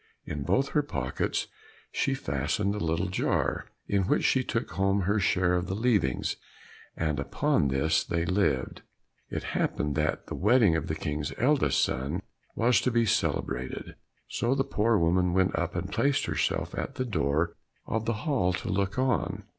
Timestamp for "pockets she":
0.81-2.15